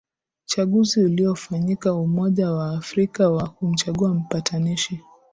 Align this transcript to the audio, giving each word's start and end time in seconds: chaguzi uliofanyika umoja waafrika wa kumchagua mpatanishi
chaguzi 0.45 1.03
uliofanyika 1.03 1.93
umoja 1.93 2.51
waafrika 2.51 3.29
wa 3.29 3.47
kumchagua 3.49 4.13
mpatanishi 4.13 5.01